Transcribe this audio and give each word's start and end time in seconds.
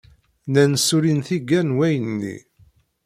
Nnan 0.47 0.73
ssulin 0.81 1.19
tiga 1.27 1.59
n 1.67 1.75
wayen-nni. 1.77 2.37